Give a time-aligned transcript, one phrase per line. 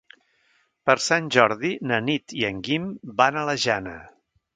[0.89, 2.87] Per Sant Jordi na Nit i en Guim
[3.21, 3.95] van a la Jana.